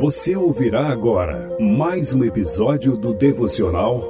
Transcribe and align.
Você 0.00 0.34
ouvirá 0.36 0.88
agora 0.88 1.48
mais 1.60 2.12
um 2.12 2.24
episódio 2.24 2.96
do 2.96 3.14
devocional 3.14 4.02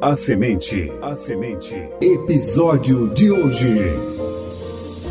A 0.00 0.16
Semente. 0.16 0.90
A 1.00 1.14
Semente. 1.14 1.76
Episódio 2.00 3.08
de 3.14 3.30
hoje. 3.30 3.72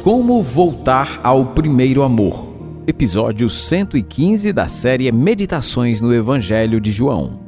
Como 0.03 0.41
voltar 0.41 1.21
ao 1.23 1.45
primeiro 1.45 2.03
amor. 2.03 2.49
Episódio 2.85 3.49
115 3.49 4.51
da 4.51 4.67
série 4.67 5.11
Meditações 5.11 6.01
no 6.01 6.13
Evangelho 6.13 6.81
de 6.81 6.91
João. 6.91 7.39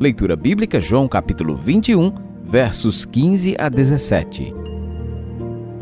Leitura 0.00 0.34
bíblica 0.34 0.80
João 0.80 1.06
capítulo 1.06 1.56
21, 1.56 2.12
versos 2.42 3.04
15 3.04 3.54
a 3.58 3.68
17. 3.68 4.54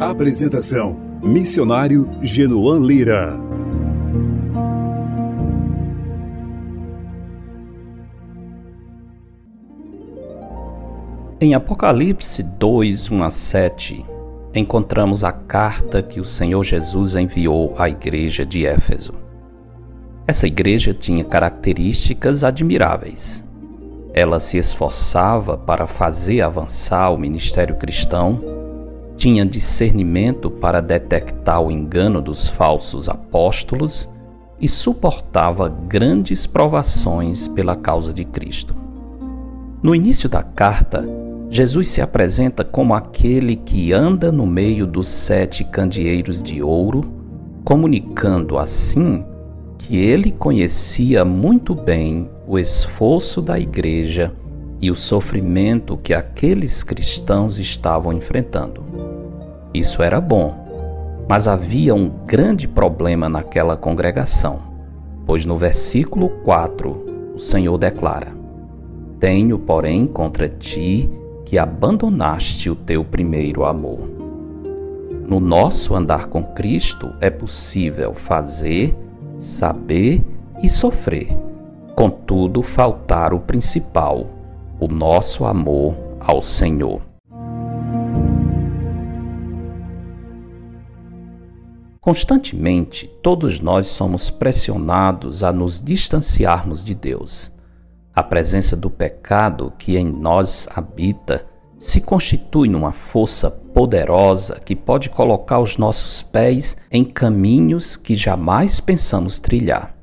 Apresentação: 0.01 0.97
Missionário 1.23 2.11
Genoan 2.21 2.81
Lira. 2.81 3.54
Em 11.45 11.53
Apocalipse 11.53 12.43
2, 12.43 13.11
1 13.11 13.23
a 13.23 13.29
7, 13.29 14.07
encontramos 14.55 15.23
a 15.25 15.31
carta 15.31 16.03
que 16.03 16.19
o 16.19 16.25
Senhor 16.25 16.65
Jesus 16.65 17.15
enviou 17.17 17.75
à 17.77 17.87
igreja 17.87 18.47
de 18.47 18.65
Éfeso. 18.65 19.13
Essa 20.27 20.47
igreja 20.47 20.95
tinha 20.95 21.23
características 21.23 22.43
admiráveis. 22.45 23.45
Ela 24.15 24.41
se 24.41 24.57
esforçava 24.57 25.59
para 25.59 25.87
fazer 25.87 26.41
avançar 26.41 27.11
o 27.11 27.19
ministério 27.19 27.77
cristão, 27.77 28.41
tinha 29.15 29.45
discernimento 29.45 30.51
para 30.51 30.81
detectar 30.81 31.61
o 31.61 31.71
engano 31.71 32.23
dos 32.23 32.49
falsos 32.49 33.07
apóstolos 33.07 34.09
e 34.59 34.67
suportava 34.67 35.69
grandes 35.69 36.47
provações 36.47 37.49
pela 37.49 37.77
causa 37.77 38.15
de 38.15 38.25
Cristo. 38.25 38.75
No 39.83 39.95
início 39.95 40.27
da 40.27 40.43
carta, 40.43 41.07
Jesus 41.51 41.89
se 41.89 42.01
apresenta 42.01 42.65
como 42.65 42.95
aquele 42.95 43.55
que 43.55 43.93
anda 43.93 44.33
no 44.33 44.47
meio 44.47 44.87
dos 44.87 45.09
sete 45.09 45.63
candeeiros 45.63 46.43
de 46.43 46.63
ouro, 46.63 47.05
comunicando 47.65 48.59
assim 48.59 49.25
que 49.79 49.97
ele 49.97 50.33
conhecia 50.33 51.25
muito 51.25 51.75
bem 51.75 52.29
o 52.47 52.59
esforço 52.59 53.43
da 53.43 53.59
igreja 53.59 54.33
e 54.81 54.91
o 54.91 54.95
sofrimento 54.95 55.97
que 55.97 56.15
aqueles 56.15 56.83
cristãos 56.83 57.59
estavam 57.59 58.13
enfrentando. 58.13 58.83
Isso 59.73 60.03
era 60.03 60.21
bom, 60.21 60.55
mas 61.29 61.47
havia 61.47 61.95
um 61.95 62.09
grande 62.09 62.67
problema 62.67 63.29
naquela 63.29 63.77
congregação, 63.77 64.61
pois 65.27 65.45
no 65.45 65.57
versículo 65.57 66.29
4 66.45 67.33
o 67.35 67.39
Senhor 67.39 67.77
declara: 67.77 68.35
Tenho, 69.21 69.59
porém, 69.59 70.07
contra 70.07 70.49
ti 70.49 71.11
que 71.45 71.59
abandonaste 71.59 72.71
o 72.71 72.75
teu 72.75 73.05
primeiro 73.05 73.65
amor. 73.65 74.01
No 75.27 75.41
nosso 75.41 75.95
andar 75.95 76.27
com 76.27 76.43
Cristo 76.43 77.13
é 77.21 77.31
possível 77.31 78.15
fazer, 78.15 78.95
saber 79.39 80.23
e 80.63 80.69
sofrer, 80.69 81.29
contudo, 81.95 82.63
faltar 82.63 83.33
o 83.33 83.41
principal, 83.41 84.27
o 84.79 84.87
nosso 84.87 85.45
amor 85.45 85.95
ao 86.21 86.43
Senhor. 86.43 87.01
Constantemente, 92.01 93.11
todos 93.23 93.61
nós 93.61 93.87
somos 93.87 94.29
pressionados 94.29 95.43
a 95.43 95.51
nos 95.51 95.83
distanciarmos 95.83 96.85
de 96.85 96.95
Deus 96.95 97.54
a 98.15 98.23
presença 98.23 98.77
do 98.77 98.89
pecado 98.89 99.73
que 99.77 99.97
em 99.97 100.05
nós 100.05 100.69
habita 100.75 101.45
se 101.79 102.01
constitui 102.01 102.69
numa 102.69 102.93
força 102.93 103.51
poderosa 103.51 104.61
que 104.65 104.77
pode 104.77 105.11
colocar 105.11 105.59
os 105.59 105.77
nossos 105.77 106.23
pés 106.23 106.77
em 106.91 107.05
caminhos 107.05 107.97
que 107.97 108.17
jamais 108.17 108.79
pensamos 108.79 109.41
trilhar. 109.41 109.95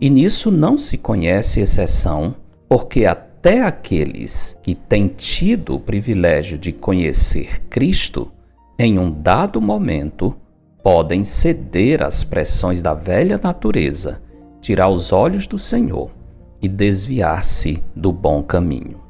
E 0.00 0.08
nisso 0.08 0.50
não 0.50 0.78
se 0.78 0.96
conhece 0.96 1.60
exceção, 1.60 2.34
porque 2.68 3.04
até 3.04 3.62
aqueles 3.62 4.56
que 4.62 4.74
têm 4.74 5.08
tido 5.08 5.74
o 5.74 5.80
privilégio 5.80 6.56
de 6.56 6.72
conhecer 6.72 7.60
Cristo, 7.68 8.30
em 8.78 8.98
um 8.98 9.10
dado 9.10 9.60
momento, 9.60 10.36
podem 10.82 11.24
ceder 11.24 12.02
às 12.02 12.22
pressões 12.22 12.80
da 12.80 12.94
velha 12.94 13.40
natureza, 13.42 14.22
tirar 14.60 14.88
os 14.88 15.12
olhos 15.12 15.46
do 15.46 15.58
Senhor 15.58 16.15
e 16.60 16.68
desviar-se 16.68 17.82
do 17.94 18.12
bom 18.12 18.42
caminho. 18.42 19.00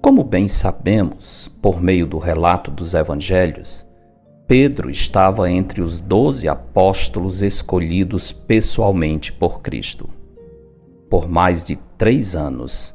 Como 0.00 0.22
bem 0.22 0.48
sabemos, 0.48 1.50
por 1.62 1.80
meio 1.80 2.06
do 2.06 2.18
relato 2.18 2.70
dos 2.70 2.92
evangelhos, 2.92 3.86
Pedro 4.46 4.90
estava 4.90 5.50
entre 5.50 5.80
os 5.80 6.00
doze 6.00 6.46
apóstolos 6.46 7.40
escolhidos 7.40 8.30
pessoalmente 8.30 9.32
por 9.32 9.62
Cristo. 9.62 10.10
Por 11.08 11.26
mais 11.26 11.64
de 11.64 11.76
três 11.96 12.36
anos, 12.36 12.94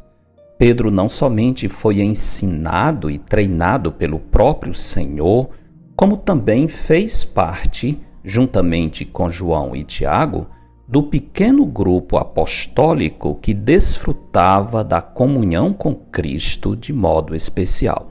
Pedro 0.59 0.91
não 0.91 1.09
somente 1.09 1.67
foi 1.67 2.01
ensinado 2.01 3.09
e 3.09 3.17
treinado 3.17 3.91
pelo 3.91 4.19
próprio 4.19 4.75
Senhor, 4.75 5.49
como 5.95 6.17
também 6.17 6.67
fez 6.67 7.23
parte, 7.23 7.99
juntamente 8.23 9.03
com 9.03 9.29
João 9.29 9.75
e 9.75 9.83
Tiago, 9.83 10.47
do 10.89 11.03
pequeno 11.03 11.67
grupo 11.67 12.17
apostólico 12.17 13.35
que 13.35 13.53
desfrutava 13.53 14.83
da 14.83 14.99
comunhão 14.99 15.71
com 15.71 15.93
Cristo 15.93 16.75
de 16.75 16.91
modo 16.91 17.35
especial. 17.35 18.09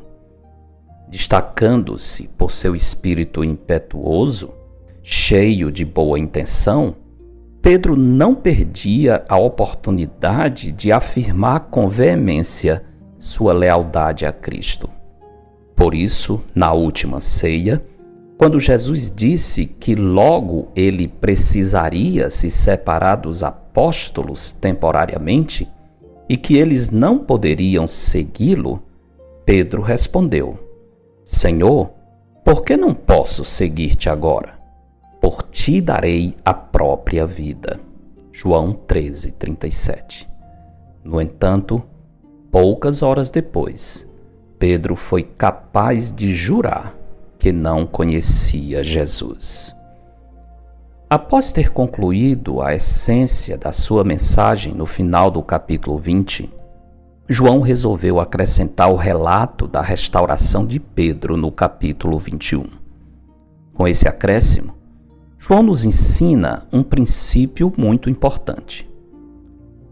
Destacando-se 1.08 2.28
por 2.38 2.52
seu 2.52 2.76
espírito 2.76 3.42
impetuoso, 3.42 4.54
cheio 5.02 5.72
de 5.72 5.84
boa 5.84 6.20
intenção, 6.20 6.94
Pedro 7.60 7.96
não 7.96 8.32
perdia 8.32 9.24
a 9.28 9.36
oportunidade 9.36 10.70
de 10.70 10.92
afirmar 10.92 11.70
com 11.70 11.88
veemência 11.88 12.84
sua 13.18 13.52
lealdade 13.52 14.24
a 14.24 14.32
Cristo. 14.32 14.88
Por 15.74 15.96
isso, 15.96 16.40
na 16.54 16.72
última 16.72 17.20
ceia, 17.20 17.84
quando 18.38 18.60
Jesus 18.60 19.10
disse 19.10 19.66
que 19.66 19.96
logo 19.96 20.68
ele 20.76 21.08
precisaria 21.08 22.30
se 22.30 22.48
separar 22.52 23.16
dos 23.16 23.42
apóstolos 23.42 24.52
temporariamente 24.52 25.68
e 26.28 26.36
que 26.36 26.56
eles 26.56 26.88
não 26.88 27.18
poderiam 27.18 27.88
segui-lo, 27.88 28.80
Pedro 29.44 29.82
respondeu: 29.82 30.56
Senhor, 31.24 31.90
por 32.44 32.62
que 32.62 32.76
não 32.76 32.94
posso 32.94 33.44
seguir-te 33.44 34.08
agora? 34.08 34.56
Por 35.20 35.42
ti 35.42 35.80
darei 35.80 36.36
a 36.44 36.54
própria 36.54 37.26
vida. 37.26 37.80
João 38.30 38.72
13, 38.72 39.32
37. 39.32 40.30
No 41.02 41.20
entanto, 41.20 41.82
poucas 42.52 43.02
horas 43.02 43.30
depois, 43.30 44.08
Pedro 44.60 44.94
foi 44.94 45.24
capaz 45.24 46.12
de 46.12 46.32
jurar 46.32 46.97
que 47.38 47.52
não 47.52 47.86
conhecia 47.86 48.82
Jesus. 48.82 49.74
Após 51.08 51.52
ter 51.52 51.70
concluído 51.70 52.60
a 52.60 52.74
essência 52.74 53.56
da 53.56 53.72
sua 53.72 54.04
mensagem 54.04 54.74
no 54.74 54.84
final 54.84 55.30
do 55.30 55.42
capítulo 55.42 55.96
20, 55.98 56.52
João 57.26 57.60
resolveu 57.60 58.20
acrescentar 58.20 58.90
o 58.90 58.96
relato 58.96 59.66
da 59.66 59.80
restauração 59.80 60.66
de 60.66 60.80
Pedro 60.80 61.36
no 61.36 61.52
capítulo 61.52 62.18
21. 62.18 62.64
Com 63.72 63.86
esse 63.86 64.08
acréscimo, 64.08 64.74
João 65.38 65.62
nos 65.62 65.84
ensina 65.84 66.66
um 66.72 66.82
princípio 66.82 67.72
muito 67.76 68.10
importante. 68.10 68.90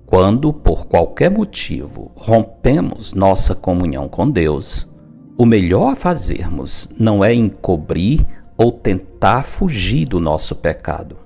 Quando, 0.04 0.52
por 0.52 0.87
qualquer 0.87 1.31
motivo, 1.31 2.10
rompemos 2.14 3.14
nossa 3.14 3.54
comunhão 3.54 4.08
com 4.08 4.31
Deus, 4.31 4.87
o 5.38 5.44
melhor 5.44 5.93
a 5.93 5.97
fazermos 5.97 6.88
não 6.99 7.25
é 7.25 7.35
encobrir 7.35 8.27
ou 8.56 8.73
tentar 8.73 9.43
fugir 9.43 10.06
do 10.06 10.19
nosso 10.19 10.55
pecado. 10.55 11.19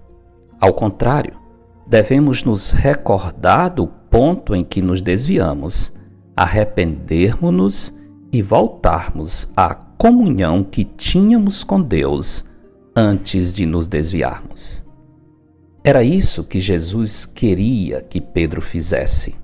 Ao 0.60 0.74
contrário, 0.74 1.34
devemos 1.86 2.42
nos 2.42 2.72
recordar 2.72 3.70
do 3.70 3.86
ponto 3.86 4.54
em 4.54 4.64
que 4.64 4.82
nos 4.82 5.00
desviamos, 5.00 5.92
arrependermos-nos 6.36 7.96
e 8.32 8.42
voltarmos 8.42 9.50
à 9.56 9.74
comunhão 9.74 10.64
que 10.64 10.84
tínhamos 10.84 11.62
com 11.62 11.80
Deus 11.80 12.44
antes 12.96 13.54
de 13.54 13.64
nos 13.64 13.86
desviarmos. 13.86 14.82
Era 15.84 16.02
isso 16.02 16.44
que 16.44 16.60
Jesus 16.60 17.24
queria 17.24 18.02
que 18.02 18.20
Pedro 18.20 18.60
fizesse 18.60 19.34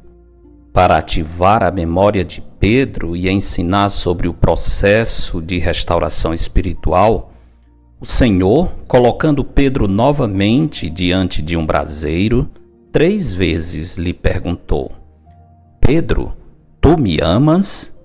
para 0.77 0.99
ativar 0.99 1.63
a 1.63 1.71
memória 1.71 2.23
de 2.23 2.43
Pedro 2.61 3.17
e 3.17 3.31
ensinar 3.31 3.89
sobre 3.89 4.29
o 4.29 4.35
processo 4.35 5.41
de 5.41 5.59
restauração 5.59 6.35
espiritual, 6.35 7.33
O 7.99 8.05
Senhor, 8.05 8.71
colocando 8.87 9.43
Pedro 9.43 9.89
novamente 9.89 10.91
diante 10.91 11.41
de 11.41 11.57
um 11.57 11.65
braseiro, 11.65 12.51
três 12.93 13.33
vezes 13.33 13.97
lhe 13.97 14.13
perguntou: 14.13 14.93
Pedro, 15.81 16.37
tu 16.79 16.99
me 16.99 17.23
amas? 17.23 17.97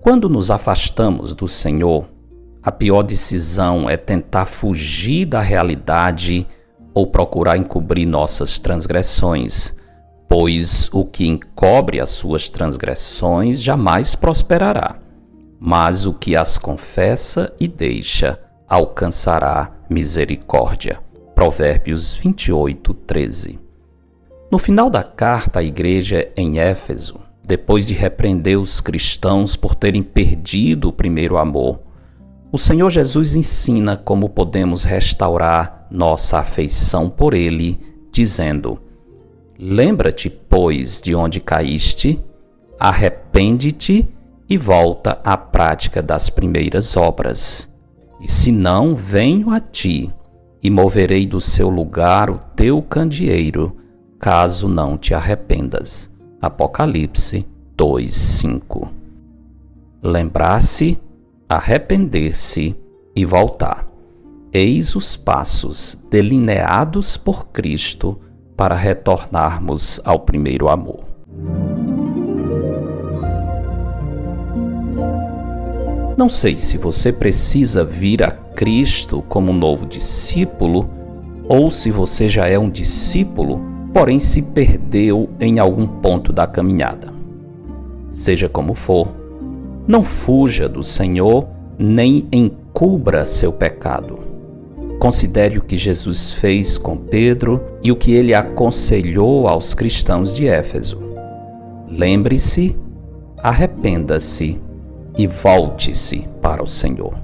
Quando 0.00 0.28
nos 0.28 0.52
afastamos 0.52 1.34
do 1.34 1.48
Senhor, 1.48 2.06
a 2.62 2.70
pior 2.70 3.02
decisão 3.02 3.90
é 3.90 3.96
tentar 3.96 4.44
fugir 4.44 5.26
da 5.26 5.40
realidade 5.40 6.46
ou 6.94 7.08
procurar 7.08 7.56
encobrir 7.56 8.06
nossas 8.06 8.56
transgressões, 8.60 9.74
pois 10.30 10.88
o 10.92 11.04
que 11.04 11.26
encobre 11.26 12.00
as 12.00 12.10
suas 12.10 12.48
transgressões 12.48 13.60
jamais 13.60 14.14
prosperará, 14.14 14.96
mas 15.58 16.06
o 16.06 16.14
que 16.14 16.36
as 16.36 16.56
confessa 16.56 17.52
e 17.58 17.66
deixa 17.66 18.38
alcançará 18.68 19.72
misericórdia. 19.90 21.00
Provérbios 21.34 22.14
28, 22.14 22.94
13. 22.94 23.58
No 24.52 24.56
final 24.56 24.88
da 24.88 25.02
carta 25.02 25.58
à 25.58 25.64
igreja 25.64 26.30
em 26.36 26.60
Éfeso, 26.60 27.18
depois 27.44 27.84
de 27.84 27.92
repreender 27.92 28.56
os 28.56 28.80
cristãos 28.80 29.56
por 29.56 29.74
terem 29.74 30.02
perdido 30.04 30.90
o 30.90 30.92
primeiro 30.92 31.38
amor, 31.38 31.80
o 32.52 32.58
Senhor 32.58 32.88
Jesus 32.88 33.34
ensina 33.34 33.96
como 33.96 34.28
podemos 34.28 34.84
restaurar 34.84 35.88
nossa 35.90 36.38
afeição 36.38 37.10
por 37.10 37.34
Ele, 37.34 37.80
dizendo: 38.12 38.78
Lembra-te, 39.62 40.30
pois, 40.30 41.02
de 41.02 41.14
onde 41.14 41.38
caíste, 41.38 42.18
arrepende-te 42.78 44.08
e 44.48 44.56
volta 44.56 45.20
à 45.22 45.36
prática 45.36 46.02
das 46.02 46.30
primeiras 46.30 46.96
obras. 46.96 47.68
E 48.22 48.30
se 48.30 48.50
não, 48.50 48.96
venho 48.96 49.50
a 49.50 49.60
ti 49.60 50.10
e 50.62 50.70
moverei 50.70 51.26
do 51.26 51.42
seu 51.42 51.68
lugar 51.68 52.30
o 52.30 52.38
teu 52.56 52.80
candeeiro, 52.80 53.76
caso 54.18 54.66
não 54.66 54.96
te 54.96 55.12
arrependas. 55.12 56.10
Apocalipse 56.40 57.46
2:5. 57.76 58.88
Lembrar-se 60.02 60.98
arrepender-se 61.46 62.74
e 63.14 63.26
voltar. 63.26 63.86
Eis 64.50 64.96
os 64.96 65.18
passos 65.18 66.02
delineados 66.10 67.18
por 67.18 67.48
Cristo 67.48 68.18
para 68.60 68.76
retornarmos 68.76 70.02
ao 70.04 70.20
primeiro 70.20 70.68
amor. 70.68 71.00
Não 76.14 76.28
sei 76.28 76.58
se 76.60 76.76
você 76.76 77.10
precisa 77.10 77.82
vir 77.82 78.22
a 78.22 78.30
Cristo 78.30 79.24
como 79.30 79.50
um 79.50 79.54
novo 79.54 79.86
discípulo 79.86 80.90
ou 81.48 81.70
se 81.70 81.90
você 81.90 82.28
já 82.28 82.48
é 82.48 82.58
um 82.58 82.68
discípulo, 82.68 83.62
porém 83.94 84.20
se 84.20 84.42
perdeu 84.42 85.30
em 85.40 85.58
algum 85.58 85.86
ponto 85.86 86.30
da 86.30 86.46
caminhada. 86.46 87.14
Seja 88.10 88.46
como 88.46 88.74
for, 88.74 89.08
não 89.88 90.04
fuja 90.04 90.68
do 90.68 90.84
Senhor, 90.84 91.48
nem 91.78 92.28
encubra 92.30 93.24
seu 93.24 93.54
pecado. 93.54 94.19
Considere 95.00 95.56
o 95.56 95.62
que 95.62 95.78
Jesus 95.78 96.34
fez 96.34 96.76
com 96.76 96.94
Pedro 96.94 97.78
e 97.82 97.90
o 97.90 97.96
que 97.96 98.12
ele 98.12 98.34
aconselhou 98.34 99.48
aos 99.48 99.72
cristãos 99.72 100.36
de 100.36 100.46
Éfeso. 100.46 101.00
Lembre-se, 101.88 102.76
arrependa-se 103.38 104.60
e 105.16 105.26
volte-se 105.26 106.28
para 106.42 106.62
o 106.62 106.66
Senhor. 106.66 107.14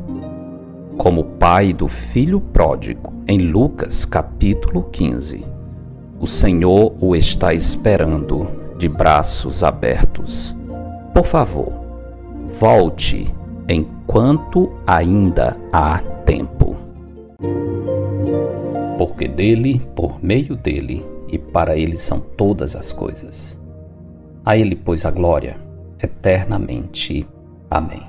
Como 0.97 1.23
pai 1.23 1.75
do 1.75 1.87
filho 1.87 2.41
pródigo, 2.41 3.13
em 3.29 3.37
Lucas 3.41 4.07
capítulo 4.07 4.85
15, 4.85 5.45
o 6.19 6.27
Senhor 6.27 6.95
o 6.99 7.15
está 7.15 7.53
esperando 7.53 8.49
de 8.79 8.89
braços 8.89 9.63
abertos. 9.63 10.57
Por 11.13 11.27
favor, 11.27 11.75
volte 12.59 13.31
enquanto 13.69 14.73
ainda 14.87 15.59
há 15.71 15.99
tempo. 16.25 16.56
Porque 18.99 19.29
dele, 19.29 19.81
por 19.95 20.23
meio 20.23 20.57
dele 20.57 21.05
e 21.29 21.39
para 21.39 21.77
ele 21.77 21.99
são 21.99 22.21
todas 22.21 22.75
as 22.75 22.93
coisas. 22.93 23.61
A 24.45 24.57
ele, 24.57 24.77
pois, 24.77 25.05
a 25.05 25.11
glória 25.11 25.57
eternamente. 26.03 27.27
Amém. 27.71 28.03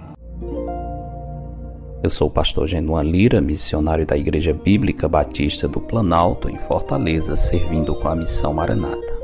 Eu 2.03 2.09
sou 2.09 2.27
o 2.27 2.31
pastor 2.31 2.67
Genuan 2.67 3.03
Lira, 3.03 3.41
missionário 3.41 4.05
da 4.05 4.15
Igreja 4.15 4.53
Bíblica 4.53 5.09
Batista 5.09 5.67
do 5.67 5.81
Planalto, 5.81 6.47
em 6.47 6.57
Fortaleza, 6.59 7.35
servindo 7.35 7.95
com 7.95 8.07
a 8.07 8.15
missão 8.15 8.53
Maranata. 8.53 9.17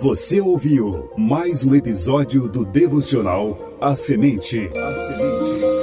Você 0.00 0.40
ouviu 0.40 1.10
mais 1.16 1.64
um 1.64 1.74
episódio 1.74 2.48
do 2.48 2.64
devocional 2.64 3.76
A 3.80 3.94
Semente. 3.96 4.70
A 4.76 4.94
Semente. 4.94 5.75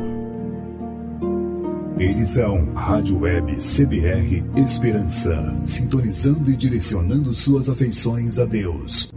Edição 1.99 2.69
Rádio 2.73 3.19
Web 3.19 3.57
CBR 3.57 4.45
Esperança, 4.55 5.61
sintonizando 5.67 6.53
e 6.53 6.57
direcionando 6.57 7.35
suas 7.35 7.69
afeições 7.69 8.39
a 8.39 8.45
Deus. 8.45 9.13